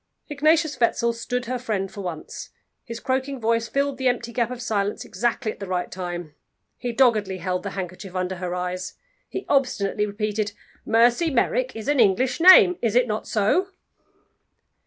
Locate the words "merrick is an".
11.29-11.99